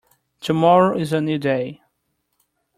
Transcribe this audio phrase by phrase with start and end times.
[0.39, 1.79] Tomorrow is a new day.